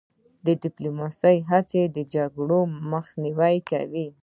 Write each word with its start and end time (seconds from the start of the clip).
د 0.45 0.47
ډیپلوماسی 0.63 1.37
هڅې 1.49 1.81
د 1.95 1.97
جګړو 2.13 2.59
مخنیوی 2.91 3.55
کوي. 3.69 4.07